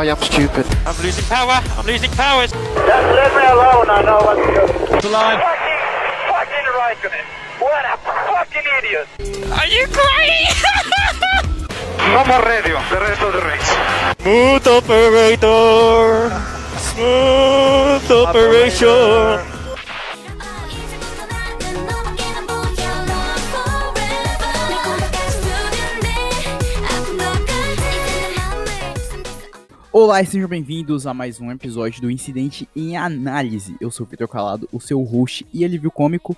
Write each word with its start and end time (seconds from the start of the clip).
I 0.00 0.06
am 0.06 0.16
stupid. 0.16 0.64
I'm 0.86 0.96
losing 1.04 1.26
power. 1.26 1.60
I'm 1.76 1.84
losing 1.84 2.10
power. 2.12 2.46
Just 2.46 2.56
leave 2.56 3.34
me 3.36 3.44
alone. 3.52 3.90
I 3.92 4.00
know 4.00 4.16
what 4.24 4.40
to 4.40 4.48
do. 4.48 4.64
The 4.96 5.08
line. 5.12 5.36
Fucking, 5.36 5.80
fucking 6.32 6.66
right 6.72 6.96
on 7.04 7.12
it. 7.20 7.26
What 7.60 7.84
a 7.84 8.00
fucking 8.32 8.64
idiot. 8.80 9.06
Are 9.60 9.66
you 9.66 9.84
crazy? 9.92 10.56
No 12.00 12.24
more 12.24 12.42
radio, 12.42 12.80
the 12.88 12.96
rest 12.96 13.20
of 13.20 13.32
the 13.34 13.42
race. 13.44 13.70
Smooth 14.22 14.66
operator. 14.66 16.30
Smooth 16.80 18.10
operation. 18.10 19.49
Olá 30.10 30.22
e 30.22 30.26
sejam 30.26 30.48
bem-vindos 30.48 31.06
a 31.06 31.14
mais 31.14 31.40
um 31.40 31.52
episódio 31.52 32.02
do 32.02 32.10
Incidente 32.10 32.68
em 32.74 32.96
Análise. 32.96 33.76
Eu 33.80 33.92
sou 33.92 34.04
o 34.04 34.10
Vitor 34.10 34.26
Calado, 34.26 34.68
o 34.72 34.80
seu 34.80 35.00
host 35.04 35.46
e 35.54 35.64
alívio 35.64 35.88
cômico, 35.88 36.36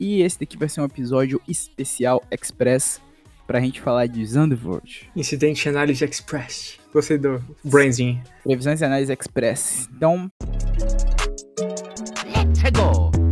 e 0.00 0.22
esse 0.22 0.40
daqui 0.40 0.56
vai 0.56 0.68
ser 0.68 0.80
um 0.80 0.86
episódio 0.86 1.40
especial 1.46 2.20
express 2.32 3.00
pra 3.46 3.60
gente 3.60 3.80
falar 3.80 4.08
de 4.08 4.26
Zandvoort. 4.26 5.08
Incidente 5.14 5.68
Análise 5.68 6.04
Express. 6.04 6.80
Gostei 6.92 7.16
do 7.16 7.40
branding. 7.62 8.20
Previsões 8.42 8.80
e 8.80 8.84
Análise 8.84 9.12
Express. 9.12 9.88
Então... 9.96 10.28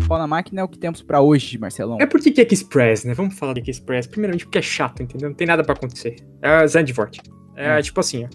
Pau 0.07 0.19
na 0.19 0.29
máquina 0.29 0.61
é 0.61 0.65
o 0.65 0.69
que 0.69 0.79
temos 0.79 1.03
pra 1.03 1.21
hoje, 1.21 1.59
Marcelão. 1.59 1.99
É 2.01 2.07
por 2.07 2.21
que 2.21 2.31
que 2.31 2.41
é 2.41 2.47
Express, 2.49 3.03
né? 3.05 3.13
Vamos 3.13 3.37
falar 3.37 3.55
de 3.55 3.63
que 3.63 3.73
Express. 3.73 4.07
Primeiramente 4.07 4.45
porque 4.45 4.59
é 4.59 4.63
chato, 4.63 5.03
entendeu? 5.03 5.31
Não 5.31 5.37
tem 5.37 5.49
nada 5.49 5.65
pra 5.65 5.73
acontecer. 5.73 6.15
É 6.41 6.65
Zandvoort. 6.65 7.21
É 7.57 7.77
Hum. 7.77 7.83
tipo 7.83 7.99
assim, 7.99 8.25
ó. 8.25 8.29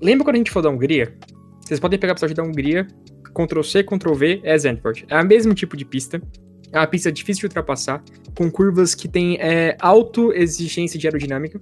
Lembra 0.00 0.24
quando 0.24 0.36
a 0.36 0.38
gente 0.38 0.50
falou 0.50 0.70
da 0.70 0.74
Hungria? 0.74 1.14
Vocês 1.60 1.80
podem 1.80 1.98
pegar 1.98 2.12
o 2.12 2.14
episódio 2.14 2.36
da 2.36 2.42
Hungria, 2.42 2.86
Ctrl 3.34 3.62
C, 3.62 3.82
Ctrl 3.82 4.14
V, 4.14 4.40
é 4.44 4.56
Zandvoort. 4.56 5.04
É 5.08 5.20
o 5.20 5.26
mesmo 5.26 5.54
tipo 5.54 5.76
de 5.76 5.84
pista. 5.84 6.20
É 6.72 6.78
uma 6.78 6.86
pista 6.86 7.10
difícil 7.10 7.40
de 7.40 7.46
ultrapassar, 7.46 8.02
com 8.36 8.50
curvas 8.50 8.94
que 8.94 9.08
têm 9.08 9.36
é, 9.40 9.76
alta 9.80 10.20
exigência 10.34 10.98
de 10.98 11.06
aerodinâmica, 11.06 11.60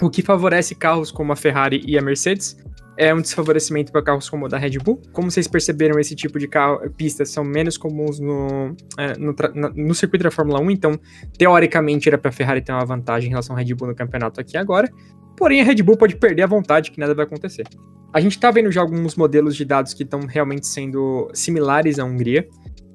o 0.00 0.08
que 0.08 0.22
favorece 0.22 0.74
carros 0.74 1.10
como 1.10 1.32
a 1.32 1.36
Ferrari 1.36 1.82
e 1.86 1.98
a 1.98 2.02
Mercedes. 2.02 2.56
É 2.96 3.12
um 3.12 3.20
desfavorecimento 3.20 3.90
para 3.90 4.02
carros 4.02 4.28
como 4.30 4.46
o 4.46 4.48
da 4.48 4.56
Red 4.56 4.78
Bull. 4.78 5.02
Como 5.12 5.28
vocês 5.30 5.48
perceberam, 5.48 5.98
esse 5.98 6.14
tipo 6.14 6.38
de 6.38 6.46
carro, 6.46 6.78
pistas 6.96 7.28
são 7.30 7.42
menos 7.42 7.76
comuns 7.76 8.20
no, 8.20 8.76
é, 8.96 9.18
no, 9.18 9.34
na- 9.54 9.70
no 9.70 9.94
circuito 9.94 10.22
da 10.22 10.30
Fórmula 10.30 10.60
1, 10.60 10.70
então, 10.70 10.98
teoricamente, 11.36 12.08
era 12.08 12.16
para 12.16 12.28
a 12.28 12.32
Ferrari 12.32 12.60
ter 12.62 12.70
uma 12.72 12.84
vantagem 12.84 13.26
em 13.26 13.30
relação 13.30 13.56
à 13.56 13.58
Red 13.58 13.74
Bull 13.74 13.88
no 13.88 13.94
campeonato 13.96 14.40
aqui 14.40 14.56
agora. 14.56 14.88
Porém, 15.36 15.60
a 15.60 15.64
Red 15.64 15.82
Bull 15.82 15.96
pode 15.96 16.14
perder 16.16 16.42
a 16.42 16.46
vontade, 16.46 16.92
que 16.92 17.00
nada 17.00 17.14
vai 17.14 17.24
acontecer. 17.24 17.64
A 18.12 18.20
gente 18.20 18.38
tá 18.38 18.48
vendo 18.52 18.70
já 18.70 18.80
alguns 18.80 19.16
modelos 19.16 19.56
de 19.56 19.64
dados 19.64 19.92
que 19.92 20.04
estão 20.04 20.20
realmente 20.20 20.68
sendo 20.68 21.28
similares 21.34 21.98
à 21.98 22.04
Hungria. 22.04 22.46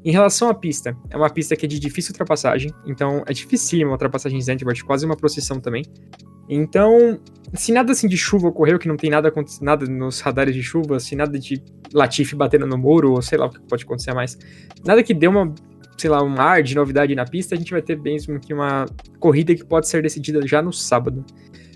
Em 0.06 0.14
relação 0.14 0.48
à 0.48 0.54
pista, 0.54 0.96
é 1.10 1.18
uma 1.18 1.30
pista 1.30 1.58
que 1.58 1.66
é 1.66 1.68
de 1.70 1.78
difícil 1.78 2.14
ultrapassagem, 2.14 2.72
então 2.86 3.22
é 3.28 3.34
dificílima 3.34 3.90
a 3.90 3.94
ultrapassagem 3.94 4.38
em 4.40 4.42
Zandvoort, 4.42 4.82
quase 4.86 5.06
uma 5.06 5.18
procissão 5.18 5.60
também. 5.60 5.84
Então, 6.50 7.20
se 7.54 7.72
nada 7.72 7.92
assim 7.92 8.08
de 8.08 8.18
chuva 8.18 8.48
ocorreu, 8.48 8.80
que 8.80 8.88
não 8.88 8.98
tem 8.98 9.10
nada 9.10 9.32
nada 9.62 9.86
nos 9.86 10.20
radares 10.20 10.56
de 10.56 10.64
chuva, 10.64 11.00
se 11.00 11.16
nada 11.16 11.38
de 11.38 11.62
Latifi 11.94 12.36
batendo 12.36 12.66
no 12.66 12.78
muro, 12.78 13.12
ou 13.12 13.22
sei 13.22 13.38
lá 13.38 13.46
o 13.46 13.50
que 13.52 13.62
pode 13.62 13.84
acontecer 13.84 14.14
mais, 14.14 14.38
nada 14.84 15.04
que 15.04 15.14
dê 15.14 15.28
uma, 15.28 15.54
sei 15.96 16.10
lá, 16.10 16.24
um 16.24 16.40
ar 16.42 16.64
de 16.64 16.76
novidade 16.76 17.14
na 17.14 17.24
pista, 17.24 17.54
a 17.54 17.58
gente 17.58 17.72
vai 17.72 17.84
ter 17.84 18.00
mesmo 18.00 18.40
que 18.40 18.52
uma 18.52 18.88
corrida 19.20 19.54
que 19.54 19.64
pode 19.64 19.88
ser 19.88 20.02
decidida 20.02 20.46
já 20.48 20.62
no 20.62 20.74
sábado. 20.74 21.24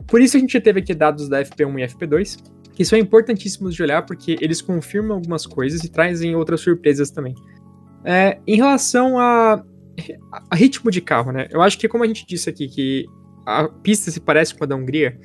Por 0.08 0.22
isso 0.22 0.38
a 0.38 0.40
gente 0.40 0.60
teve 0.60 0.80
aqui 0.80 0.96
dados 0.96 1.30
da 1.30 1.44
FP1 1.44 1.80
e 1.80 1.88
FP2, 1.88 2.38
que 2.74 2.84
são 2.84 2.98
importantíssimos 2.98 3.76
de 3.76 3.84
olhar 3.84 4.04
porque 4.06 4.38
eles 4.42 4.60
confirmam 4.60 5.18
algumas 5.18 5.46
coisas 5.46 5.84
e 5.84 5.90
trazem 5.90 6.36
outras 6.36 6.62
surpresas 6.62 7.12
também. 7.12 7.36
É, 8.04 8.40
em 8.46 8.58
relação 8.58 9.20
a, 9.20 9.64
a 10.50 10.56
ritmo 10.56 10.90
de 10.90 11.00
carro, 11.00 11.32
né? 11.32 11.48
Eu 11.52 11.62
acho 11.62 11.78
que 11.78 11.88
como 11.88 12.04
a 12.04 12.08
gente 12.08 12.26
disse 12.26 12.50
aqui 12.50 12.68
que 12.68 13.06
a 13.46 13.68
pista 13.68 14.12
se 14.12 14.20
parece 14.20 14.56
com 14.56 14.64
a 14.64 14.68
da 14.68 14.76
Hungria, 14.76 15.20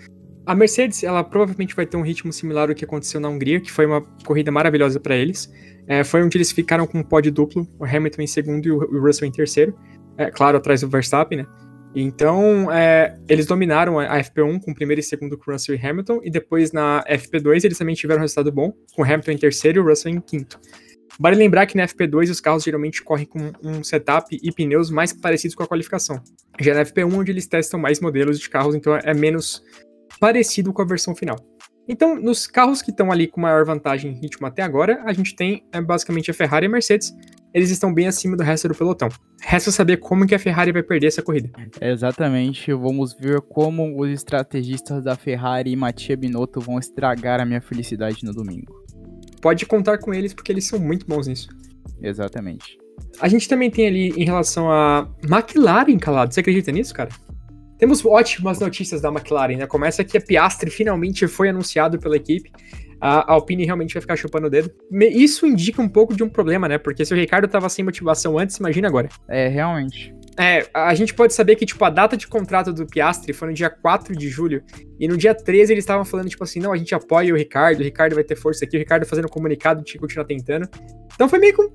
a 0.48 0.54
Mercedes 0.54 1.04
ela 1.04 1.22
provavelmente 1.22 1.76
vai 1.76 1.84
ter 1.84 1.96
um 1.96 2.02
ritmo 2.02 2.32
similar 2.32 2.70
ao 2.70 2.74
que 2.74 2.84
aconteceu 2.84 3.20
na 3.20 3.28
Hungria, 3.28 3.60
que 3.60 3.70
foi 3.70 3.84
uma 3.84 4.00
corrida 4.24 4.50
maravilhosa 4.50 4.98
para 4.98 5.14
eles. 5.14 5.52
É, 5.86 6.02
foi 6.02 6.22
onde 6.22 6.38
eles 6.38 6.50
ficaram 6.50 6.86
com 6.86 6.98
um 6.98 7.02
pódio 7.02 7.30
duplo, 7.30 7.68
o 7.78 7.84
Hamilton 7.84 8.22
em 8.22 8.26
segundo 8.26 8.66
e 8.66 8.70
o 8.70 9.00
Russell 9.00 9.28
em 9.28 9.30
terceiro. 9.30 9.74
É, 10.16 10.30
claro, 10.30 10.56
atrás 10.56 10.80
do 10.80 10.88
Verstappen, 10.88 11.38
né? 11.38 11.46
Então, 11.94 12.72
é, 12.72 13.18
eles 13.28 13.44
dominaram 13.44 13.98
a 13.98 14.06
a 14.06 14.20
FP1 14.20 14.60
com 14.62 14.72
primeiro 14.72 15.00
e 15.00 15.02
segundo 15.02 15.36
com 15.36 15.50
Russell 15.50 15.74
e 15.74 15.86
Hamilton, 15.86 16.20
e 16.22 16.30
depois 16.30 16.72
na 16.72 17.04
FP2 17.08 17.64
eles 17.64 17.76
também 17.76 17.94
tiveram 17.94 18.20
um 18.20 18.22
resultado 18.22 18.50
bom, 18.50 18.72
com 18.94 19.02
Hamilton 19.02 19.32
em 19.32 19.38
terceiro 19.38 19.78
e 19.78 19.82
o 19.82 19.86
Russell 19.86 20.12
em 20.12 20.20
quinto. 20.20 20.58
Vale 21.20 21.36
lembrar 21.36 21.66
que 21.66 21.76
na 21.76 21.86
FP2 21.86 22.30
os 22.30 22.40
carros 22.40 22.62
geralmente 22.62 23.02
correm 23.02 23.26
com 23.26 23.52
um 23.62 23.82
setup 23.82 24.38
e 24.40 24.52
pneus 24.52 24.88
mais 24.88 25.12
parecidos 25.12 25.56
com 25.56 25.64
a 25.64 25.66
qualificação. 25.66 26.22
Já 26.60 26.74
na 26.74 26.84
FP1, 26.84 27.12
onde 27.12 27.32
eles 27.32 27.46
testam 27.46 27.80
mais 27.80 28.00
modelos 28.00 28.38
de 28.38 28.48
carros, 28.48 28.74
então 28.74 28.94
é 28.96 29.12
menos 29.12 29.62
parecido 30.20 30.72
com 30.72 30.80
a 30.80 30.84
versão 30.84 31.16
final. 31.16 31.36
Então, 31.88 32.14
nos 32.20 32.46
carros 32.46 32.82
que 32.82 32.90
estão 32.90 33.10
ali 33.10 33.26
com 33.26 33.40
maior 33.40 33.64
vantagem 33.64 34.12
em 34.12 34.20
ritmo 34.20 34.46
até 34.46 34.62
agora, 34.62 35.02
a 35.06 35.12
gente 35.12 35.34
tem 35.34 35.64
é, 35.72 35.80
basicamente 35.80 36.30
a 36.30 36.34
Ferrari 36.34 36.66
e 36.66 36.68
a 36.68 36.70
Mercedes. 36.70 37.12
Eles 37.52 37.70
estão 37.70 37.92
bem 37.92 38.06
acima 38.06 38.36
do 38.36 38.42
resto 38.42 38.68
do 38.68 38.74
pelotão. 38.74 39.08
Resta 39.40 39.72
saber 39.72 39.96
como 39.96 40.26
que 40.26 40.34
a 40.34 40.38
Ferrari 40.38 40.70
vai 40.70 40.82
perder 40.82 41.06
essa 41.06 41.22
corrida. 41.22 41.50
Exatamente, 41.80 42.72
vamos 42.74 43.14
ver 43.14 43.40
como 43.40 43.98
os 43.98 44.10
estrategistas 44.10 45.02
da 45.02 45.16
Ferrari 45.16 45.72
e 45.72 45.76
Mattia 45.76 46.14
Binotto 46.14 46.60
vão 46.60 46.78
estragar 46.78 47.40
a 47.40 47.46
minha 47.46 47.62
felicidade 47.62 48.22
no 48.22 48.34
domingo. 48.34 48.86
Pode 49.41 49.66
contar 49.66 49.99
com 49.99 50.12
eles 50.12 50.34
porque 50.34 50.53
eles 50.53 50.65
são 50.65 50.78
muito 50.78 51.06
bons 51.06 51.26
nisso. 51.26 51.49
Exatamente. 52.00 52.78
A 53.21 53.28
gente 53.28 53.49
também 53.49 53.71
tem 53.71 53.87
ali 53.87 54.09
em 54.10 54.25
relação 54.25 54.71
a 54.71 55.09
McLaren, 55.22 55.99
calado. 55.99 56.34
Você 56.34 56.41
acredita 56.41 56.71
nisso, 56.72 56.94
cara? 56.94 57.10
Temos 57.78 58.04
ótimas 58.04 58.59
notícias 58.59 59.00
da 59.00 59.09
McLaren, 59.09 59.56
né? 59.56 59.66
Começa 59.66 60.03
que 60.03 60.19
a 60.19 60.21
Piastri 60.21 60.71
finalmente 60.71 61.26
foi 61.28 61.49
anunciado 61.49 61.99
pela 61.99 62.16
equipe. 62.16 62.50
A 63.00 63.32
Alpine 63.32 63.65
realmente 63.65 63.94
vai 63.94 64.00
ficar 64.00 64.16
chupando 64.16 64.49
o 64.49 64.50
dedo. 64.50 64.72
Isso 64.93 65.47
indica 65.47 65.81
um 65.81 65.88
pouco 65.88 66.15
de 66.16 66.25
um 66.25 66.28
problema, 66.28 66.66
né? 66.66 66.78
Porque 66.78 67.05
se 67.05 67.15
o 67.15 67.16
Ricardo 67.16 67.47
tava 67.47 67.69
sem 67.69 67.84
motivação 67.84 68.37
antes, 68.37 68.56
imagina 68.56 68.88
agora. 68.88 69.09
É, 69.28 69.47
realmente. 69.47 70.12
É, 70.38 70.69
a 70.72 70.94
gente 70.94 71.12
pode 71.15 71.34
saber 71.34 71.56
que, 71.56 71.66
tipo, 71.66 71.84
a 71.84 71.91
data 71.91 72.16
de 72.16 72.28
contrato 72.28 72.72
do 72.72 72.87
Piastri 72.87 73.32
foi 73.32 73.49
no 73.49 73.54
dia 73.54 73.69
4 73.69 74.16
de 74.16 74.28
julho, 74.28 74.62
e 74.99 75.09
no 75.09 75.16
dia 75.16 75.34
13 75.34 75.72
eles 75.72 75.82
estavam 75.82 76.04
falando, 76.04 76.28
tipo 76.28 76.44
assim, 76.44 76.60
não, 76.60 76.72
a 76.72 76.76
gente 76.76 76.94
apoia 76.94 77.34
o 77.34 77.37
Ricardo, 77.37 77.81
o 77.81 77.82
Ricardo 77.82 78.15
vai 78.15 78.22
ter 78.22 78.37
força 78.37 78.65
aqui, 78.65 78.76
o 78.76 78.78
Ricardo 78.78 79.04
fazendo 79.04 79.25
um 79.25 79.31
comunicado 79.31 79.82
de 79.82 79.99
continuar 79.99 80.26
tentando. 80.26 80.69
Então 81.12 81.28
foi 81.28 81.41
meio 81.41 81.54
que 81.54 81.62
um... 81.62 81.69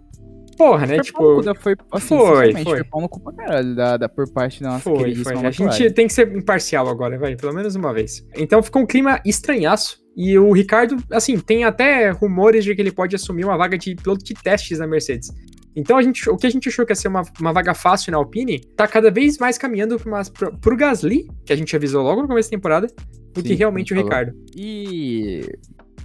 Porra, 0.57 0.85
né? 0.85 0.95
Foi 0.95 1.03
tipo... 1.03 1.41
da- 1.41 1.55
foi, 1.55 1.75
assim, 1.91 2.07
foi, 2.09 2.53
foi. 2.53 2.63
foi 2.63 2.83
pau 2.83 3.01
no 3.01 3.09
cu 3.09 3.19
pra 3.19 3.33
caralho 3.33 3.75
da, 3.75 3.97
da, 3.97 4.07
por 4.07 4.31
parte 4.31 4.61
da 4.61 4.69
nossa 4.69 4.81
Foi, 4.83 5.15
foi. 5.15 5.33
A 5.35 5.51
gente 5.51 5.91
tem 5.91 6.07
que 6.07 6.13
ser 6.13 6.33
imparcial 6.33 6.87
agora, 6.87 7.17
vai, 7.17 7.35
pelo 7.35 7.53
menos 7.53 7.75
uma 7.75 7.91
vez. 7.91 8.23
Então 8.37 8.61
ficou 8.61 8.83
um 8.83 8.85
clima 8.85 9.19
estranhaço. 9.25 9.97
E 10.15 10.37
o 10.37 10.51
Ricardo, 10.53 10.95
assim, 11.11 11.39
tem 11.39 11.63
até 11.63 12.11
rumores 12.11 12.63
de 12.63 12.75
que 12.75 12.81
ele 12.81 12.91
pode 12.91 13.15
assumir 13.15 13.43
uma 13.45 13.57
vaga 13.57 13.77
de 13.79 13.95
piloto 13.95 14.23
de 14.23 14.35
testes 14.35 14.77
na 14.77 14.85
Mercedes. 14.85 15.31
Então 15.75 15.97
a 15.97 16.01
gente, 16.01 16.29
o 16.29 16.37
que 16.37 16.47
a 16.47 16.49
gente 16.49 16.69
achou 16.69 16.85
que 16.85 16.91
ia 16.91 16.95
ser 16.95 17.07
uma, 17.07 17.23
uma 17.39 17.51
vaga 17.51 17.73
fácil 17.73 18.11
na 18.11 18.17
Alpine, 18.17 18.59
tá 18.75 18.87
cada 18.87 19.09
vez 19.09 19.37
mais 19.37 19.57
caminhando 19.57 19.97
pra 19.97 20.09
uma, 20.09 20.23
pro, 20.23 20.57
pro 20.57 20.77
Gasly, 20.77 21.27
que 21.45 21.53
a 21.53 21.55
gente 21.55 21.75
avisou 21.75 22.03
logo 22.03 22.21
no 22.21 22.27
começo 22.27 22.49
da 22.49 22.57
temporada, 22.57 22.87
do 23.33 23.41
Sim, 23.41 23.47
que 23.47 23.53
realmente 23.55 23.93
o 23.93 23.95
falou. 23.95 24.09
Ricardo. 24.09 24.33
E 24.55 25.41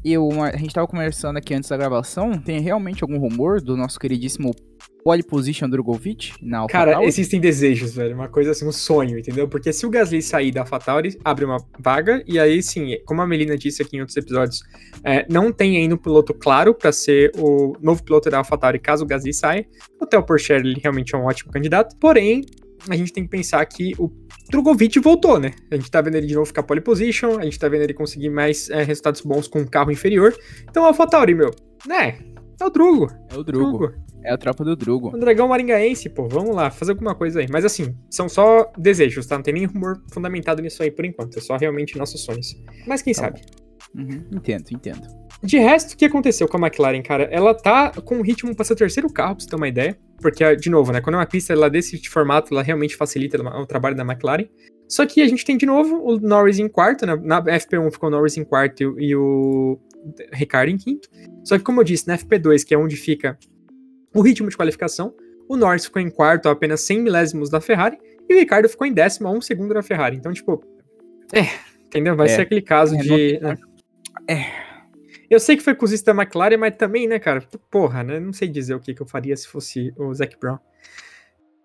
eu, 0.04 0.28
a 0.42 0.56
gente 0.56 0.72
tava 0.72 0.86
conversando 0.86 1.36
aqui 1.36 1.54
antes 1.54 1.68
da 1.68 1.76
gravação, 1.76 2.32
tem 2.32 2.60
realmente 2.60 3.02
algum 3.02 3.18
rumor 3.18 3.60
do 3.60 3.76
nosso 3.76 3.98
queridíssimo 3.98 4.52
pole 5.02 5.22
position 5.22 5.68
Drogovic 5.68 6.32
na 6.42 6.66
Cara, 6.66 6.90
AlphaTauri? 6.90 7.08
existem 7.08 7.40
desejos, 7.40 7.94
velho. 7.94 8.14
Uma 8.14 8.28
coisa 8.28 8.50
assim, 8.50 8.66
um 8.66 8.72
sonho, 8.72 9.18
entendeu? 9.18 9.48
Porque 9.48 9.72
se 9.72 9.86
o 9.86 9.90
Gasly 9.90 10.22
sair 10.22 10.50
da 10.50 10.60
AlphaTauri, 10.60 11.18
abre 11.24 11.44
uma 11.44 11.58
vaga, 11.78 12.22
e 12.26 12.38
aí 12.38 12.62
sim, 12.62 12.98
como 13.04 13.22
a 13.22 13.26
Melina 13.26 13.56
disse 13.56 13.82
aqui 13.82 13.96
em 13.96 14.00
outros 14.00 14.16
episódios, 14.16 14.62
é, 15.04 15.26
não 15.30 15.52
tem 15.52 15.76
ainda 15.76 15.94
um 15.94 15.98
piloto 15.98 16.34
claro 16.34 16.74
pra 16.74 16.92
ser 16.92 17.32
o 17.36 17.76
novo 17.80 18.02
piloto 18.02 18.28
da 18.30 18.38
AlphaTauri 18.38 18.78
caso 18.78 19.04
o 19.04 19.06
Gasly 19.06 19.32
saia. 19.32 19.66
O 20.00 20.06
Theo 20.06 20.22
Porcher, 20.22 20.60
ele 20.60 20.78
realmente 20.82 21.14
é 21.14 21.18
um 21.18 21.24
ótimo 21.24 21.52
candidato, 21.52 21.96
porém, 21.96 22.44
a 22.88 22.96
gente 22.96 23.12
tem 23.12 23.24
que 23.24 23.30
pensar 23.30 23.64
que 23.66 23.94
o 23.98 24.10
Drogovic 24.50 24.98
voltou, 25.00 25.38
né? 25.38 25.52
A 25.70 25.76
gente 25.76 25.90
tá 25.90 26.00
vendo 26.00 26.14
ele 26.14 26.26
de 26.26 26.34
novo 26.34 26.46
ficar 26.46 26.62
pole 26.62 26.80
position, 26.80 27.38
a 27.38 27.44
gente 27.44 27.58
tá 27.58 27.68
vendo 27.68 27.82
ele 27.82 27.94
conseguir 27.94 28.30
mais 28.30 28.70
é, 28.70 28.82
resultados 28.82 29.20
bons 29.20 29.48
com 29.48 29.60
um 29.60 29.66
carro 29.66 29.90
inferior. 29.90 30.34
Então, 30.68 30.84
AlphaTauri, 30.84 31.34
meu, 31.34 31.50
né? 31.86 32.18
É 32.60 32.64
o 32.64 32.70
Drugo. 32.70 33.08
É 33.30 33.36
o 33.36 33.44
Drugo. 33.44 33.92
É 34.24 34.32
a 34.32 34.36
tropa 34.36 34.64
do 34.64 34.74
Drugo. 34.74 35.08
O 35.14 35.18
dragão 35.18 35.48
maringaense, 35.48 36.08
pô, 36.08 36.26
vamos 36.28 36.54
lá, 36.54 36.70
fazer 36.70 36.92
alguma 36.92 37.14
coisa 37.14 37.40
aí. 37.40 37.46
Mas 37.50 37.64
assim, 37.64 37.96
são 38.10 38.28
só 38.28 38.70
desejos, 38.76 39.26
tá? 39.26 39.36
Não 39.36 39.42
tem 39.42 39.54
nem 39.54 39.64
rumor 39.64 40.02
fundamentado 40.12 40.60
nisso 40.60 40.82
aí 40.82 40.90
por 40.90 41.04
enquanto. 41.04 41.38
É 41.38 41.40
só 41.40 41.56
realmente 41.56 41.96
nossos 41.96 42.24
sonhos. 42.24 42.60
Mas 42.86 43.00
quem 43.00 43.14
Tá 43.14 43.22
sabe? 43.22 43.42
Uhum, 43.94 44.24
entendo, 44.32 44.64
entendo. 44.72 45.06
De 45.42 45.56
resto, 45.58 45.92
o 45.92 45.96
que 45.96 46.04
aconteceu 46.04 46.48
com 46.48 46.56
a 46.56 46.60
McLaren, 46.66 47.00
cara? 47.00 47.24
Ela 47.30 47.54
tá 47.54 47.92
com 48.02 48.16
um 48.16 48.22
ritmo 48.22 48.54
pra 48.54 48.64
ser 48.64 48.72
o 48.72 48.76
terceiro 48.76 49.10
carro, 49.12 49.36
pra 49.36 49.44
você 49.44 49.48
ter 49.48 49.56
uma 49.56 49.68
ideia. 49.68 49.96
Porque, 50.20 50.56
de 50.56 50.68
novo, 50.68 50.92
né? 50.92 51.00
Quando 51.00 51.14
é 51.14 51.18
uma 51.18 51.26
pista 51.26 51.52
ela 51.52 51.70
desse 51.70 51.96
formato, 52.08 52.52
ela 52.52 52.62
realmente 52.62 52.96
facilita 52.96 53.40
o 53.40 53.66
trabalho 53.66 53.96
da 53.96 54.02
McLaren. 54.02 54.48
Só 54.88 55.06
que 55.06 55.22
a 55.22 55.28
gente 55.28 55.44
tem 55.44 55.56
de 55.56 55.66
novo 55.66 55.96
o 56.02 56.18
Norris 56.18 56.58
em 56.58 56.68
quarto, 56.68 57.06
né? 57.06 57.14
Na 57.22 57.40
FP1 57.42 57.92
ficou 57.92 58.08
o 58.08 58.10
Norris 58.10 58.36
em 58.36 58.44
quarto 58.44 58.98
e 58.98 59.14
o 59.14 59.78
Ricardo 60.32 60.70
em 60.70 60.76
quinto. 60.76 61.08
Só 61.44 61.56
que, 61.58 61.64
como 61.64 61.80
eu 61.80 61.84
disse, 61.84 62.06
na 62.08 62.16
FP2, 62.18 62.64
que 62.64 62.74
é 62.74 62.78
onde 62.78 62.96
fica 62.96 63.38
o 64.14 64.20
ritmo 64.20 64.48
de 64.48 64.56
qualificação, 64.56 65.14
o 65.48 65.56
Norris 65.56 65.84
ficou 65.86 66.00
em 66.02 66.10
quarto 66.10 66.48
a 66.48 66.52
apenas 66.52 66.80
100 66.82 67.02
milésimos 67.02 67.50
da 67.50 67.60
Ferrari 67.60 67.98
e 68.28 68.34
o 68.34 68.38
Ricardo 68.38 68.68
ficou 68.68 68.86
em 68.86 68.92
décimo 68.92 69.28
a 69.28 69.30
um 69.30 69.40
segundo 69.40 69.72
da 69.74 69.82
Ferrari. 69.82 70.16
Então, 70.16 70.32
tipo, 70.32 70.62
é, 71.32 71.42
entendeu? 71.86 72.14
Vai 72.16 72.26
É. 72.26 72.30
ser 72.30 72.42
aquele 72.42 72.62
caso 72.62 72.94
É, 72.94 72.98
de. 72.98 73.38
não- 73.40 73.56
Eu 75.30 75.38
sei 75.38 75.56
que 75.56 75.62
foi 75.62 75.74
cozista 75.74 76.12
da 76.14 76.22
McLaren, 76.22 76.56
mas 76.56 76.74
também, 76.76 77.06
né, 77.06 77.18
cara? 77.18 77.42
Porra, 77.70 78.02
né? 78.02 78.18
Não 78.18 78.32
sei 78.32 78.48
dizer 78.48 78.74
o 78.74 78.80
que, 78.80 78.94
que 78.94 79.02
eu 79.02 79.06
faria 79.06 79.36
se 79.36 79.46
fosse 79.46 79.92
o 79.96 80.12
Zac 80.14 80.38
Brown. 80.40 80.58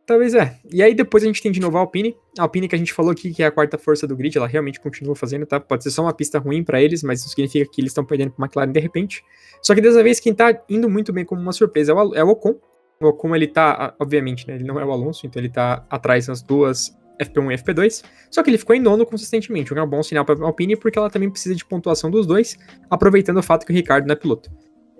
Talvez 0.06 0.34
é. 0.34 0.58
E 0.70 0.84
aí 0.84 0.94
depois 0.94 1.24
a 1.24 1.28
gente 1.28 1.42
tem 1.42 1.52
de 1.52 1.62
novo 1.62 1.78
a 1.78 1.80
Alpine. 1.80 2.16
A 2.38 2.44
Alpine 2.44 2.68
que 2.68 2.76
a 2.76 2.78
gente 2.78 2.92
falou 2.92 3.12
aqui 3.12 3.34
que 3.34 3.42
é 3.42 3.46
a 3.46 3.52
quarta 3.52 3.78
força 3.78 4.06
do 4.06 4.16
grid, 4.16 4.38
ela 4.38 4.48
realmente 4.48 4.80
continua 4.80 5.16
fazendo, 5.16 5.46
tá? 5.46 5.60
Pode 5.60 5.84
ser 5.84 5.92
só 5.92 6.02
uma 6.02 6.14
pista 6.14 6.40
ruim 6.40 6.64
pra 6.64 6.82
eles, 6.82 7.04
mas 7.04 7.22
não 7.22 7.30
significa 7.30 7.70
que 7.72 7.80
eles 7.80 7.92
estão 7.92 8.04
perdendo 8.04 8.32
pra 8.32 8.46
McLaren 8.46 8.72
de 8.72 8.80
repente. 8.80 9.24
Só 9.62 9.74
que 9.74 9.80
dessa 9.80 10.04
vez 10.04 10.20
quem 10.20 10.34
tá 10.34 10.62
indo 10.70 10.90
muito 10.90 11.14
bem 11.14 11.24
como 11.24 11.42
uma 11.42 11.54
surpresa 11.54 11.94
é 11.94 11.96
o, 11.96 12.16
é 12.16 12.24
o 12.24 12.30
Ocon. 12.30 12.60
O 13.02 13.08
Ocon 13.08 13.34
ele 13.36 13.48
tá, 13.48 13.96
obviamente, 14.00 14.46
né? 14.46 14.56
Ele 14.56 14.66
não 14.66 14.78
é 14.80 14.86
o 14.86 14.92
Alonso, 14.92 15.26
então 15.26 15.42
ele 15.42 15.50
tá 15.50 15.86
atrás 15.90 16.28
nas 16.28 16.42
duas 16.42 16.94
FP1 17.22 17.54
e 17.54 17.58
FP2. 17.64 18.04
Só 18.30 18.44
que 18.44 18.50
ele 18.50 18.58
ficou 18.58 18.76
em 18.76 18.80
nono 18.82 19.06
consistentemente, 19.06 19.72
o 19.72 19.76
que 19.76 19.80
é 19.80 19.84
um 19.84 19.88
bom 19.88 20.04
sinal 20.04 20.26
pra 20.26 20.36
Alpine, 20.46 20.76
porque 20.76 21.00
ela 21.00 21.10
também 21.10 21.30
precisa 21.30 21.56
de 21.56 21.64
pontuação 21.64 22.12
dos 22.12 22.26
dois, 22.26 22.58
aproveitando 22.90 23.38
o 23.38 23.44
fato 23.44 23.66
que 23.66 23.72
o 23.72 23.76
Ricardo 23.76 24.06
não 24.06 24.14
é 24.14 24.16
piloto. 24.16 24.52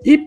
E, 0.04 0.24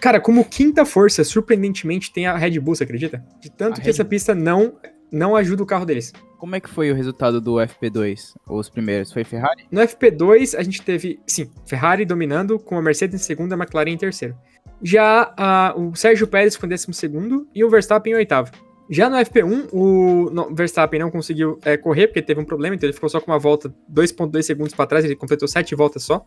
cara, 0.00 0.20
como 0.20 0.44
quinta 0.44 0.84
força, 0.84 1.22
surpreendentemente, 1.24 2.12
tem 2.12 2.26
a 2.26 2.36
Red 2.36 2.58
Bull, 2.60 2.74
você 2.74 2.84
acredita? 2.84 3.22
De 3.40 3.50
tanto 3.50 3.74
A 3.74 3.76
que 3.76 3.82
Red 3.86 3.90
essa 3.90 4.04
pista 4.04 4.34
não, 4.34 4.74
não 5.12 5.36
ajuda 5.36 5.62
o 5.62 5.66
carro 5.66 5.84
deles. 5.84 6.12
Como 6.38 6.56
é 6.56 6.60
que 6.60 6.70
foi 6.70 6.90
o 6.90 6.94
resultado 6.94 7.40
do 7.40 7.54
FP2? 7.56 8.32
Os 8.48 8.70
primeiros? 8.70 9.12
Foi 9.12 9.24
Ferrari? 9.24 9.66
No 9.70 9.80
FP2, 9.80 10.58
a 10.58 10.62
gente 10.62 10.80
teve, 10.82 11.20
sim, 11.26 11.50
Ferrari 11.66 12.04
dominando, 12.04 12.58
com 12.58 12.78
a 12.78 12.82
Mercedes 12.82 13.20
em 13.20 13.24
segundo 13.24 13.52
e 13.52 13.54
a 13.54 13.58
McLaren 13.58 13.90
em 13.90 13.98
terceiro. 13.98 14.34
Já 14.82 15.34
a- 15.36 15.74
o 15.76 15.94
Sérgio 15.94 16.26
Pérez 16.26 16.58
em 16.62 16.68
décimo 16.68 16.94
segundo 16.94 17.46
e 17.54 17.62
o 17.62 17.68
Verstappen 17.68 18.12
em 18.14 18.16
oitavo. 18.16 18.50
Já 18.88 19.08
no 19.08 19.16
FP1, 19.18 19.68
o 19.72 20.54
Verstappen 20.54 20.98
não 20.98 21.10
conseguiu 21.10 21.58
é, 21.64 21.76
correr 21.76 22.08
porque 22.08 22.22
teve 22.22 22.40
um 22.40 22.44
problema, 22.44 22.74
então 22.74 22.86
ele 22.88 22.94
ficou 22.94 23.08
só 23.08 23.20
com 23.20 23.30
uma 23.30 23.38
volta 23.38 23.72
2,2 23.88 24.42
segundos 24.42 24.74
para 24.74 24.86
trás, 24.86 25.04
ele 25.04 25.14
completou 25.14 25.46
sete 25.46 25.74
voltas 25.76 26.02
só. 26.02 26.24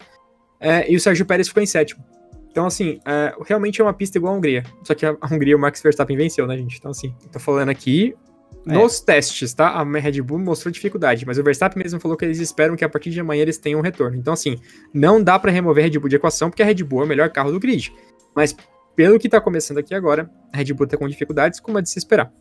É, 0.60 0.90
e 0.90 0.96
o 0.96 1.00
Sérgio 1.00 1.26
Pérez 1.26 1.48
ficou 1.48 1.62
em 1.62 1.66
sétimo. 1.66 2.02
Então, 2.54 2.68
assim, 2.68 3.00
é, 3.04 3.34
realmente 3.48 3.82
é 3.82 3.84
uma 3.84 3.94
pista 3.94 4.20
igual 4.20 4.36
a 4.36 4.38
Hungria. 4.38 4.64
Só 4.84 4.94
que 4.94 5.04
a 5.08 5.18
Hungria, 5.32 5.58
o 5.58 5.60
Max 5.60 5.82
Verstappen 5.82 6.16
venceu, 6.16 6.46
né, 6.46 6.56
gente? 6.56 6.78
Então, 6.78 6.92
assim, 6.92 7.12
tô 7.32 7.40
falando 7.40 7.70
aqui 7.70 8.14
É. 8.68 8.74
nos 8.74 9.00
testes, 9.00 9.56
tá? 9.56 9.70
A 9.70 9.84
Red 9.84 10.22
Bull 10.22 10.38
mostrou 10.38 10.72
dificuldade, 10.72 11.26
mas 11.26 11.40
o 11.40 11.44
Verstappen 11.44 11.82
mesmo 11.82 12.00
falou 12.00 12.16
que 12.16 12.24
eles 12.24 12.38
esperam 12.40 12.76
que 12.76 12.86
a 12.86 12.90
partir 12.90 13.10
de 13.10 13.20
amanhã 13.20 13.42
eles 13.42 13.58
tenham 13.58 13.80
um 13.80 13.84
retorno. 13.84 14.16
Então, 14.16 14.32
assim, 14.34 14.60
não 14.94 15.22
dá 15.22 15.40
pra 15.40 15.52
remover 15.52 15.84
a 15.84 15.88
Red 15.88 15.98
Bull 15.98 16.10
de 16.10 16.16
equação, 16.18 16.52
porque 16.52 16.62
a 16.62 16.66
Red 16.66 16.84
Bull 16.84 17.02
é 17.02 17.06
o 17.06 17.08
melhor 17.08 17.28
carro 17.32 17.52
do 17.52 17.60
grid. 17.60 17.92
Mas, 18.36 18.56
pelo 18.96 19.18
que 19.18 19.28
tá 19.28 19.42
começando 19.42 19.80
aqui 19.80 19.96
agora, 19.96 20.30
a 20.54 20.58
Red 20.58 20.74
Bull 20.74 20.86
tá 20.86 20.96
com 20.96 21.08
dificuldades, 21.10 21.60
como 21.60 21.80
é 21.80 21.82
de 21.82 21.90
se 21.90 21.98
esperar. 21.98 22.32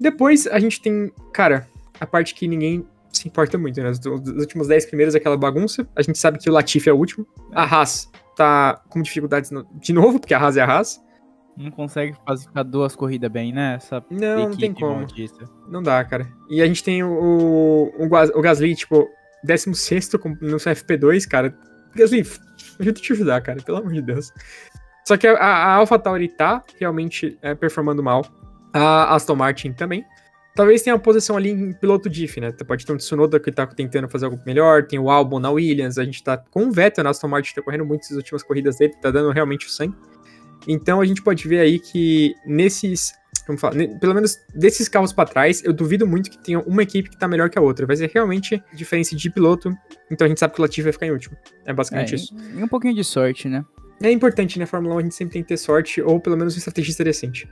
Depois, 0.00 0.48
a 0.48 0.58
gente 0.58 0.82
tem, 0.82 1.12
cara, 1.32 1.68
a 2.00 2.06
parte 2.06 2.34
que 2.34 2.48
ninguém 2.48 2.84
se 3.12 3.28
importa 3.28 3.56
muito, 3.56 3.80
né? 3.80 3.90
Os, 3.90 4.00
os 4.04 4.28
últimos 4.40 4.66
10 4.66 4.86
primeiros, 4.86 5.14
aquela 5.14 5.36
bagunça. 5.36 5.86
A 5.94 6.02
gente 6.02 6.18
sabe 6.18 6.38
que 6.38 6.50
o 6.50 6.52
Latifi 6.52 6.88
é 6.88 6.92
o 6.92 6.96
último. 6.96 7.24
A 7.52 7.62
Haas 7.62 8.10
tá 8.40 8.80
com 8.88 9.02
dificuldades 9.02 9.50
no- 9.50 9.66
de 9.74 9.92
novo, 9.92 10.18
porque 10.18 10.32
a 10.34 10.38
Haas 10.38 10.56
é 10.56 10.62
a 10.62 10.64
Haas. 10.66 11.00
Não 11.56 11.70
consegue 11.70 12.16
fazer 12.26 12.46
ficar 12.46 12.62
duas 12.62 12.96
corridas 12.96 13.30
bem, 13.30 13.52
né? 13.52 13.74
Essa 13.74 14.02
Não, 14.10 14.48
não 14.48 14.56
tem 14.56 14.72
como. 14.72 14.96
maldita. 14.96 15.44
Não 15.68 15.82
dá, 15.82 16.02
cara. 16.04 16.26
E 16.48 16.62
a 16.62 16.66
gente 16.66 16.82
tem 16.82 17.02
o, 17.02 17.10
o, 17.10 18.04
o 18.34 18.40
Gasly, 18.40 18.74
tipo, 18.74 19.06
16 19.44 20.14
com- 20.14 20.30
no 20.40 20.56
FP2, 20.56 21.26
cara. 21.28 21.54
Gasly, 21.94 22.20
ajuda 22.80 22.98
a 22.98 23.02
te 23.02 23.12
ajudar, 23.12 23.40
cara, 23.42 23.60
pelo 23.62 23.78
amor 23.78 23.92
de 23.92 24.00
Deus. 24.00 24.32
Só 25.06 25.16
que 25.16 25.26
a, 25.26 25.34
a 25.34 25.74
AlphaTauri 25.74 26.28
tá 26.28 26.62
realmente 26.78 27.36
é, 27.42 27.54
performando 27.54 28.02
mal. 28.02 28.24
A 28.72 29.14
Aston 29.14 29.34
Martin 29.34 29.72
também. 29.72 30.04
Talvez 30.54 30.82
tenha 30.82 30.94
uma 30.96 31.00
posição 31.02 31.36
ali 31.36 31.50
em 31.50 31.72
piloto 31.72 32.08
diff, 32.10 32.40
né? 32.40 32.50
Pode 32.66 32.84
ter 32.84 32.92
um 32.92 32.96
Tsunoda 32.96 33.38
que 33.38 33.52
tá 33.52 33.66
tentando 33.66 34.08
fazer 34.08 34.24
algo 34.26 34.38
melhor, 34.44 34.84
tem 34.86 34.98
o 34.98 35.08
Albon 35.10 35.38
na 35.38 35.50
Williams, 35.50 35.96
a 35.96 36.04
gente 36.04 36.22
tá 36.22 36.36
com 36.38 36.64
o 36.66 36.72
Vettel 36.72 37.04
na 37.04 37.10
Aston 37.10 37.28
Martin, 37.28 37.54
tá 37.54 37.62
correndo 37.62 37.84
muito 37.84 38.02
essas 38.02 38.16
últimas 38.16 38.42
corridas 38.42 38.76
dele, 38.76 38.92
tá 39.00 39.10
dando 39.10 39.30
realmente 39.30 39.66
o 39.66 39.70
sangue. 39.70 39.94
Então 40.68 41.00
a 41.00 41.04
gente 41.06 41.22
pode 41.22 41.46
ver 41.48 41.60
aí 41.60 41.78
que 41.78 42.34
nesses, 42.44 43.12
como 43.46 43.56
fala, 43.58 43.76
ne- 43.76 43.98
pelo 43.98 44.12
menos 44.14 44.36
desses 44.54 44.88
carros 44.88 45.12
pra 45.12 45.24
trás, 45.24 45.62
eu 45.64 45.72
duvido 45.72 46.06
muito 46.06 46.28
que 46.30 46.36
tenha 46.38 46.58
uma 46.60 46.82
equipe 46.82 47.08
que 47.10 47.18
tá 47.18 47.26
melhor 47.28 47.48
que 47.48 47.58
a 47.58 47.62
outra. 47.62 47.86
Vai 47.86 47.96
ser 47.96 48.10
realmente 48.12 48.62
diferença 48.74 49.14
de 49.16 49.30
piloto, 49.30 49.72
então 50.10 50.24
a 50.26 50.28
gente 50.28 50.38
sabe 50.40 50.52
que 50.52 50.60
o 50.60 50.62
Latifi 50.62 50.82
vai 50.82 50.92
ficar 50.92 51.06
em 51.06 51.12
último. 51.12 51.36
É 51.64 51.70
É, 51.70 51.72
basicamente 51.72 52.14
isso. 52.16 52.34
e, 52.54 52.58
e 52.58 52.62
um 52.62 52.68
pouquinho 52.68 52.94
de 52.94 53.04
sorte, 53.04 53.48
né? 53.48 53.64
É 54.02 54.10
importante, 54.10 54.58
né? 54.58 54.66
Fórmula 54.66 54.96
1 54.96 54.98
a 54.98 55.02
gente 55.02 55.14
sempre 55.14 55.34
tem 55.34 55.42
que 55.42 55.48
ter 55.48 55.56
sorte, 55.58 56.02
ou 56.02 56.18
pelo 56.20 56.36
menos 56.36 56.54
um 56.54 56.58
estrategista 56.58 57.04
decente. 57.04 57.48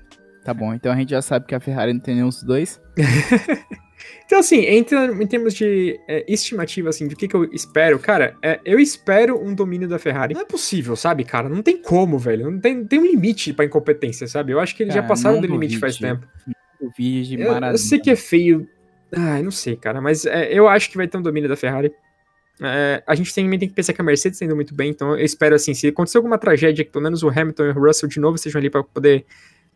Tá 0.49 0.55
bom, 0.55 0.73
então 0.73 0.91
a 0.91 0.97
gente 0.97 1.11
já 1.11 1.21
sabe 1.21 1.45
que 1.45 1.55
a 1.55 1.61
Ferrari 1.61 1.93
não 1.93 2.00
tem 2.00 2.15
nenhum 2.15 2.31
dos 2.31 2.43
dois. 2.43 2.81
Então, 4.25 4.39
assim, 4.39 4.65
entra 4.65 5.06
em 5.06 5.27
termos 5.27 5.55
de 5.55 5.99
é, 6.06 6.25
estimativa, 6.29 6.89
assim, 6.89 7.09
do 7.09 7.17
que, 7.17 7.27
que 7.27 7.35
eu 7.35 7.45
espero, 7.53 7.99
cara, 7.99 8.37
é, 8.41 8.61
eu 8.65 8.79
espero 8.79 9.43
um 9.43 9.53
domínio 9.53 9.89
da 9.89 9.99
Ferrari. 9.99 10.35
Não 10.35 10.43
é 10.43 10.45
possível, 10.45 10.95
sabe, 10.95 11.25
cara? 11.25 11.49
Não 11.49 11.62
tem 11.62 11.83
como, 11.83 12.17
velho. 12.17 12.49
Não 12.49 12.61
tem, 12.61 12.87
tem 12.87 13.00
um 13.00 13.05
limite 13.05 13.53
pra 13.53 13.65
incompetência, 13.65 14.29
sabe? 14.29 14.53
Eu 14.53 14.61
acho 14.61 14.77
que 14.77 14.85
eles 14.85 14.95
já 14.95 15.00
Cara, 15.00 15.09
passaram 15.09 15.35
não 15.37 15.43
do 15.43 15.49
limite 15.49 15.79
faz 15.79 15.97
tempo. 15.97 16.27
O 16.81 16.91
vídeo 16.97 17.39
de 17.39 17.43
Eu, 17.43 17.55
eu 17.55 17.79
sei 17.79 17.99
que 17.99 18.11
é 18.11 18.17
feio. 18.17 18.69
Ai, 19.12 19.43
não 19.43 19.51
sei, 19.51 19.75
cara, 19.75 20.01
mas 20.01 20.25
é, 20.25 20.53
eu 20.53 20.69
acho 20.69 20.91
que 20.91 20.97
vai 20.97 21.09
ter 21.09 21.19
um 21.19 21.23
domínio 21.23 21.49
da 21.49 21.56
Ferrari. 21.56 21.93
É, 22.62 23.03
a 23.06 23.15
gente 23.15 23.35
também 23.35 23.59
tem 23.59 23.69
que 23.69 23.75
pensar 23.75 23.93
que 23.93 24.01
a 24.01 24.05
Mercedes 24.05 24.39
tá 24.39 24.44
indo 24.44 24.55
muito 24.55 24.75
bem, 24.75 24.91
então 24.91 25.11
eu 25.11 25.25
espero 25.25 25.56
assim, 25.56 25.75
se 25.75 25.89
acontecer 25.89 26.19
alguma 26.19 26.39
tragédia, 26.39 26.85
que 26.85 26.91
pelo 26.93 27.03
menos 27.03 27.23
o 27.23 27.29
Hamilton 27.29 27.65
e 27.65 27.69
o 27.71 27.73
Russell 27.73 28.09
de 28.09 28.21
novo 28.21 28.37
estejam 28.37 28.61
ali 28.61 28.71
pra 28.71 28.83
poder 28.83 29.25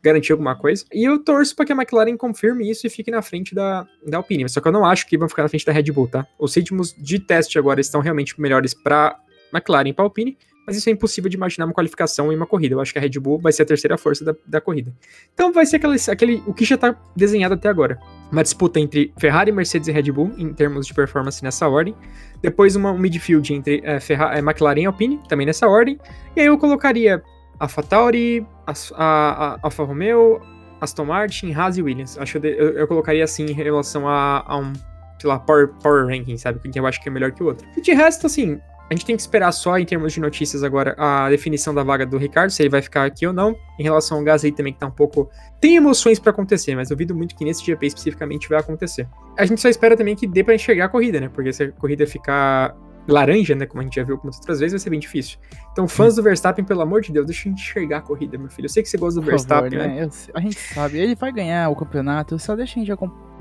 garantir 0.02 0.32
alguma 0.32 0.56
coisa. 0.56 0.84
E 0.92 1.04
eu 1.04 1.18
torço 1.18 1.54
pra 1.54 1.64
que 1.64 1.72
a 1.72 1.76
McLaren 1.76 2.16
confirme 2.16 2.68
isso 2.68 2.86
e 2.86 2.90
fique 2.90 3.10
na 3.10 3.22
frente 3.22 3.54
da, 3.54 3.86
da 4.06 4.16
Alpine. 4.16 4.48
Só 4.48 4.60
que 4.60 4.68
eu 4.68 4.72
não 4.72 4.84
acho 4.84 5.06
que 5.06 5.16
vão 5.16 5.28
ficar 5.28 5.42
na 5.42 5.48
frente 5.48 5.64
da 5.64 5.72
Red 5.72 5.84
Bull, 5.92 6.08
tá? 6.08 6.26
Os 6.38 6.54
ritmos 6.54 6.94
de 6.98 7.18
teste 7.18 7.58
agora 7.58 7.80
estão 7.80 8.00
realmente 8.00 8.40
melhores 8.40 8.74
pra 8.74 9.16
McLaren 9.54 9.88
e 9.88 9.92
pra 9.92 10.04
Alpine, 10.04 10.36
mas 10.66 10.76
isso 10.76 10.88
é 10.88 10.92
impossível 10.92 11.28
de 11.28 11.36
imaginar 11.36 11.66
uma 11.66 11.74
qualificação 11.74 12.32
em 12.32 12.36
uma 12.36 12.46
corrida. 12.46 12.74
Eu 12.74 12.80
acho 12.80 12.92
que 12.92 12.98
a 12.98 13.02
Red 13.02 13.18
Bull 13.20 13.38
vai 13.38 13.52
ser 13.52 13.62
a 13.62 13.66
terceira 13.66 13.98
força 13.98 14.24
da, 14.24 14.34
da 14.46 14.60
corrida. 14.60 14.92
Então 15.34 15.52
vai 15.52 15.66
ser 15.66 15.76
aquele, 15.76 15.96
aquele, 16.08 16.42
o 16.46 16.54
que 16.54 16.64
já 16.64 16.76
tá 16.78 16.96
desenhado 17.16 17.54
até 17.54 17.68
agora. 17.68 17.98
Uma 18.30 18.42
disputa 18.42 18.78
entre 18.80 19.12
Ferrari, 19.18 19.50
Mercedes 19.52 19.88
e 19.88 19.92
Red 19.92 20.10
Bull, 20.12 20.32
em 20.38 20.52
termos 20.54 20.86
de 20.86 20.94
performance 20.94 21.42
nessa 21.42 21.68
ordem. 21.68 21.94
Depois 22.40 22.76
uma, 22.76 22.92
um 22.92 22.98
midfield 22.98 23.52
entre 23.52 23.82
é, 23.84 23.98
Ferra- 23.98 24.34
é, 24.34 24.38
McLaren 24.38 24.80
e 24.80 24.86
Alpine, 24.86 25.20
também 25.28 25.46
nessa 25.46 25.66
ordem. 25.68 25.98
E 26.36 26.40
aí 26.40 26.46
eu 26.46 26.56
colocaria 26.56 27.22
AlphaTauri, 27.58 28.46
As- 28.66 28.92
a, 28.96 29.54
a, 29.54 29.58
Alfa 29.62 29.84
Romeo, 29.84 30.40
Aston 30.80 31.04
Martin, 31.04 31.52
Haas 31.52 31.76
e 31.76 31.82
Williams. 31.82 32.18
Acho 32.18 32.40
que 32.40 32.46
eu, 32.46 32.70
eu, 32.70 32.88
colocaria 32.88 33.22
assim 33.22 33.46
em 33.46 33.52
relação 33.52 34.08
a, 34.08 34.44
a 34.46 34.58
um, 34.58 34.72
sei 35.20 35.28
lá, 35.28 35.38
power, 35.38 35.68
power 35.82 36.06
ranking, 36.06 36.36
sabe? 36.36 36.58
Que 36.58 36.78
eu 36.78 36.86
acho 36.86 37.00
que 37.00 37.08
é 37.08 37.12
melhor 37.12 37.32
que 37.32 37.42
o 37.42 37.46
outro. 37.46 37.66
E 37.76 37.80
de 37.80 37.92
resto, 37.92 38.26
assim, 38.26 38.60
a 38.90 38.94
gente 38.94 39.06
tem 39.06 39.16
que 39.16 39.22
esperar 39.22 39.50
só 39.52 39.78
em 39.78 39.86
termos 39.86 40.12
de 40.12 40.20
notícias 40.20 40.62
agora 40.62 40.94
a 40.98 41.30
definição 41.30 41.72
da 41.72 41.82
vaga 41.82 42.04
do 42.04 42.18
Ricardo, 42.18 42.50
se 42.50 42.62
ele 42.62 42.68
vai 42.68 42.82
ficar 42.82 43.04
aqui 43.04 43.26
ou 43.26 43.32
não. 43.32 43.56
Em 43.78 43.82
relação 43.82 44.18
ao 44.18 44.24
Gasly 44.24 44.52
também, 44.52 44.72
que 44.72 44.78
tá 44.78 44.86
um 44.86 44.90
pouco. 44.90 45.30
Tem 45.60 45.76
emoções 45.76 46.18
pra 46.18 46.30
acontecer, 46.30 46.74
mas 46.74 46.90
duvido 46.90 47.14
muito 47.14 47.34
que 47.34 47.42
nesse 47.42 47.64
GP 47.64 47.86
especificamente 47.86 48.48
vai 48.48 48.58
acontecer. 48.58 49.08
A 49.38 49.46
gente 49.46 49.62
só 49.62 49.68
espera 49.68 49.96
também 49.96 50.14
que 50.14 50.26
dê 50.26 50.44
pra 50.44 50.54
enxergar 50.54 50.86
a 50.86 50.88
corrida, 50.88 51.20
né? 51.20 51.30
Porque 51.32 51.52
se 51.52 51.62
a 51.62 51.72
corrida 51.72 52.06
ficar 52.06 52.76
laranja, 53.08 53.54
né? 53.54 53.66
Como 53.66 53.80
a 53.80 53.84
gente 53.84 53.96
já 53.96 54.02
viu 54.04 54.14
algumas 54.14 54.36
outras 54.38 54.60
vezes, 54.60 54.72
vai 54.72 54.78
ser 54.78 54.90
bem 54.90 55.00
difícil. 55.00 55.38
Então, 55.72 55.88
fãs 55.88 56.14
do 56.16 56.22
Verstappen, 56.22 56.64
pelo 56.64 56.80
amor 56.82 57.00
de 57.00 57.12
Deus, 57.12 57.26
deixa 57.26 57.48
a 57.48 57.50
gente 57.50 57.60
enxergar 57.62 57.98
a 57.98 58.00
corrida, 58.00 58.38
meu 58.38 58.48
filho. 58.48 58.66
Eu 58.66 58.70
sei 58.70 58.82
que 58.82 58.88
você 58.88 58.96
gosta 58.98 59.20
do 59.20 59.24
Por 59.26 59.38
favor, 59.38 59.68
Verstappen, 59.70 59.78
né? 59.78 60.00
né? 60.00 60.04
Eu 60.04 60.10
a 60.34 60.40
gente 60.40 60.54
sabe, 60.58 60.98
ele 60.98 61.14
vai 61.14 61.32
ganhar 61.32 61.68
o 61.68 61.76
campeonato, 61.76 62.38
só 62.38 62.54
deixa 62.54 62.78
a 62.80 62.84
gente 62.84 62.92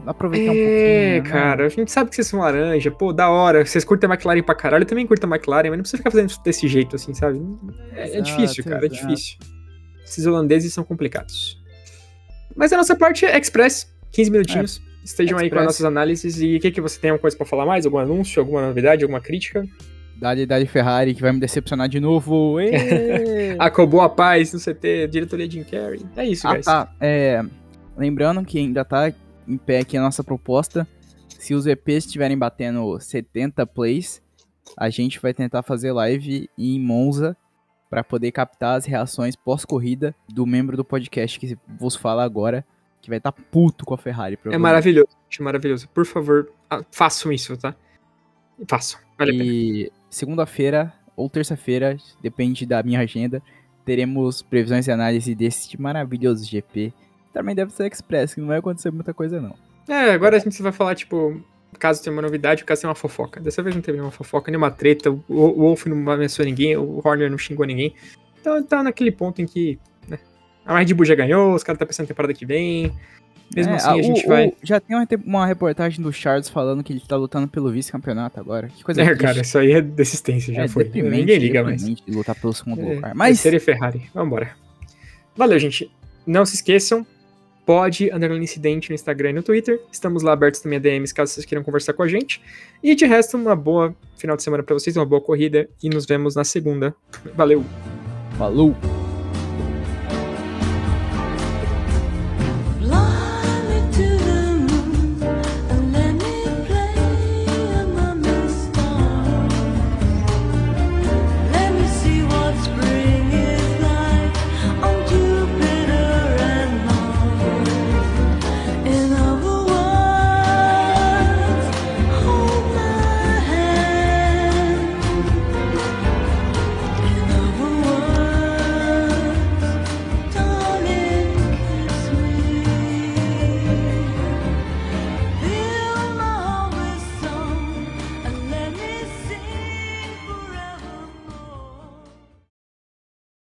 aproveitar 0.05 0.51
um 0.51 0.55
É, 0.55 1.19
pouquinho. 1.19 1.23
né? 1.23 1.29
cara, 1.29 1.65
a 1.65 1.69
gente 1.69 1.91
sabe 1.91 2.09
que 2.09 2.15
vocês 2.15 2.27
são 2.27 2.39
laranja, 2.39 2.89
pô, 2.91 3.13
da 3.13 3.29
hora. 3.29 3.65
Vocês 3.65 3.83
curtem 3.85 4.09
a 4.09 4.13
McLaren 4.13 4.41
pra 4.43 4.55
caralho, 4.55 4.81
eu 4.83 4.87
também 4.87 5.05
curto 5.05 5.25
a 5.25 5.29
McLaren, 5.29 5.69
mas 5.69 5.77
não 5.77 5.81
precisa 5.83 5.97
ficar 5.97 6.11
fazendo 6.11 6.29
isso 6.29 6.41
desse 6.43 6.67
jeito, 6.67 6.95
assim, 6.95 7.13
sabe? 7.13 7.39
É, 7.93 8.01
é 8.01 8.05
Exato, 8.07 8.23
difícil, 8.23 8.63
cara, 8.63 8.83
é 8.83 8.87
exato. 8.87 9.07
difícil. 9.07 9.37
Esses 10.03 10.25
holandeses 10.25 10.73
são 10.73 10.83
complicados. 10.83 11.61
Mas 12.55 12.73
a 12.73 12.77
nossa 12.77 12.95
parte 12.95 13.25
é 13.25 13.37
Express, 13.39 13.87
15 14.11 14.31
minutinhos. 14.31 14.81
Estejam 15.03 15.37
aí 15.37 15.49
com 15.49 15.55
as 15.55 15.61
Express. 15.61 15.65
nossas 15.65 15.85
análises. 15.85 16.39
E 16.41 16.57
o 16.57 16.59
que, 16.59 16.71
que 16.71 16.81
você 16.81 16.99
tem 16.99 17.09
alguma 17.11 17.21
coisa 17.21 17.35
pra 17.35 17.45
falar 17.45 17.65
mais? 17.65 17.85
Algum 17.85 17.97
anúncio, 17.97 18.39
alguma 18.39 18.61
novidade, 18.61 19.03
alguma 19.03 19.19
crítica? 19.19 19.65
Dali, 20.15 20.45
Dali 20.45 20.67
Ferrari, 20.67 21.15
que 21.15 21.21
vai 21.21 21.31
me 21.31 21.39
decepcionar 21.39 21.89
de 21.89 21.99
novo. 21.99 22.57
Acabou 23.57 24.01
a 24.01 24.09
paz 24.09 24.53
no 24.53 24.59
CT, 24.59 25.07
diretoria 25.07 25.49
Jim 25.49 25.63
Carrey. 25.63 26.01
É 26.15 26.25
isso, 26.25 26.47
ah, 26.47 26.53
guys. 26.53 26.65
tá. 26.65 26.93
É, 26.99 27.43
lembrando 27.97 28.45
que 28.45 28.59
ainda 28.59 28.85
tá 28.85 29.11
em 29.47 29.57
pé 29.57 29.79
aqui 29.79 29.97
a 29.97 30.01
nossa 30.01 30.23
proposta. 30.23 30.87
Se 31.27 31.55
os 31.55 31.65
EPs 31.65 32.05
estiverem 32.05 32.37
batendo 32.37 32.99
70 32.99 33.65
plays, 33.65 34.21
a 34.77 34.91
gente 34.91 35.19
vai 35.19 35.33
tentar 35.33 35.63
fazer 35.63 35.91
live 35.91 36.47
em 36.55 36.79
Monza 36.79 37.35
para 37.89 38.03
poder 38.03 38.31
captar 38.31 38.77
as 38.77 38.85
reações 38.85 39.35
pós-corrida 39.35 40.13
do 40.29 40.45
membro 40.45 40.77
do 40.77 40.85
podcast 40.85 41.39
que 41.39 41.57
vos 41.79 41.95
fala 41.95 42.23
agora, 42.23 42.63
que 43.01 43.09
vai 43.09 43.17
estar 43.17 43.31
puto 43.31 43.85
com 43.85 43.93
a 43.93 43.97
Ferrari. 43.97 44.37
É 44.45 44.57
maravilhoso, 44.57 45.09
maravilhoso. 45.39 45.89
Por 45.89 46.05
favor, 46.05 46.51
ah, 46.69 46.83
façam 46.91 47.31
isso, 47.31 47.57
tá? 47.57 47.75
Façam, 48.67 48.99
vale. 49.17 49.31
E 49.33 49.91
segunda-feira, 50.09 50.93
ou 51.15 51.29
terça-feira, 51.29 51.97
depende 52.21 52.65
da 52.65 52.83
minha 52.83 52.99
agenda, 52.99 53.41
teremos 53.83 54.41
previsões 54.41 54.87
e 54.87 54.91
análise 54.91 55.33
desse 55.33 55.79
maravilhoso 55.81 56.45
GP. 56.45 56.93
Também 57.33 57.55
deve 57.55 57.71
ser 57.71 57.91
Express, 57.91 58.33
que 58.33 58.41
não 58.41 58.47
vai 58.47 58.59
acontecer 58.59 58.91
muita 58.91 59.13
coisa 59.13 59.41
não. 59.41 59.55
É, 59.87 60.11
agora 60.11 60.37
a 60.37 60.39
gente 60.39 60.61
vai 60.61 60.71
falar, 60.71 60.95
tipo, 60.95 61.41
caso 61.79 62.03
tenha 62.03 62.13
uma 62.13 62.21
novidade, 62.21 62.63
caso 62.63 62.81
tenha 62.81 62.89
uma 62.89 62.95
fofoca. 62.95 63.39
Dessa 63.39 63.63
vez 63.63 63.75
não 63.75 63.81
teve 63.81 63.97
nenhuma 63.97 64.11
fofoca, 64.11 64.51
nenhuma 64.51 64.69
treta, 64.69 65.09
o, 65.09 65.19
Wolf 65.27 65.85
não 65.85 66.11
ameaçou 66.11 66.45
ninguém, 66.45 66.77
o 66.77 67.01
Horner 67.03 67.29
não 67.29 67.37
xingou 67.37 67.65
ninguém. 67.65 67.95
Então 68.39 68.61
tá 68.63 68.83
naquele 68.83 69.11
ponto 69.11 69.41
em 69.41 69.45
que, 69.45 69.79
a 70.65 70.77
Red 70.79 70.93
Bull 70.93 71.05
já 71.05 71.15
ganhou, 71.15 71.53
os 71.53 71.63
caras 71.63 71.79
tá 71.79 71.85
pensando 71.85 72.05
na 72.05 72.07
temporada 72.09 72.33
que 72.33 72.45
vem. 72.45 72.91
Mesmo 73.53 73.73
É, 73.73 73.75
assim, 73.75 73.87
a 73.89 73.95
o- 73.95 74.03
gente 74.03 74.25
o- 74.25 74.29
vai... 74.29 74.53
Já 74.63 74.79
tem 74.79 74.95
uma, 74.95 75.05
uma 75.25 75.45
reportagem 75.45 76.01
do 76.01 76.11
Charles 76.13 76.47
falando 76.47 76.81
que 76.83 76.93
ele 76.93 77.01
tá 77.05 77.17
lutando 77.17 77.49
pelo 77.49 77.69
vice-campeonato 77.69 78.39
agora. 78.39 78.69
Que 78.69 78.81
coisa 78.81 79.01
É, 79.01 79.05
triste. 79.05 79.21
cara, 79.21 79.41
isso 79.41 79.57
aí 79.57 79.73
é 79.73 79.81
desistência, 79.81 80.53
já 80.53 80.63
é 80.63 80.67
foi. 80.69 80.85
Ninguém 80.85 81.37
liga 81.37 81.61
mais. 81.61 81.81
deprimente 81.83 82.03
lutar 82.09 82.33
pelo 82.35 82.53
segundo 82.53 82.81
É, 82.81 82.95
lugar. 82.95 83.13
Mas 83.13 83.41
Terceira 83.41 83.57
e 83.57 83.59
Ferrari. 83.59 84.09
Vambora. 84.13 84.51
Valeu, 85.35 85.59
gente. 85.59 85.91
Não 86.25 86.45
se 86.45 86.55
esqueçam, 86.55 87.05
pode 87.65 88.09
underline 88.13 88.41
incidente 88.43 88.89
no 88.89 88.95
Instagram 88.95 89.31
e 89.31 89.33
no 89.33 89.43
Twitter. 89.43 89.81
Estamos 89.91 90.23
lá 90.23 90.31
abertos 90.31 90.61
também 90.61 90.77
a 90.77 90.81
DMs 90.81 91.13
caso 91.13 91.33
vocês 91.33 91.45
queiram 91.45 91.61
conversar 91.63 91.91
com 91.91 92.03
a 92.03 92.07
gente. 92.07 92.41
E 92.81 92.95
de 92.95 93.05
resto, 93.05 93.35
uma 93.35 93.55
boa 93.55 93.93
final 94.15 94.37
de 94.37 94.43
semana 94.43 94.63
pra 94.63 94.73
vocês, 94.75 94.95
uma 94.95 95.05
boa 95.05 95.19
corrida 95.21 95.67
e 95.83 95.89
nos 95.89 96.05
vemos 96.05 96.35
na 96.35 96.45
segunda. 96.45 96.95
Valeu! 97.35 97.65
falou! 98.37 99.10